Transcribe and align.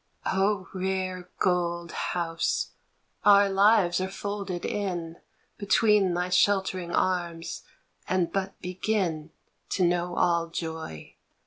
O 0.25 0.67
rare 0.73 1.29
gold 1.37 1.91
house, 1.91 2.71
our 3.23 3.47
lives 3.51 4.01
are 4.01 4.09
folded 4.09 4.65
in 4.65 5.17
Between 5.59 6.15
thy 6.15 6.29
sheltering 6.29 6.89
arms 6.89 7.61
and 8.07 8.33
but 8.33 8.59
begin 8.63 9.29
To 9.69 9.83
know 9.85 10.15
all 10.15 10.47
joy. 10.47 11.17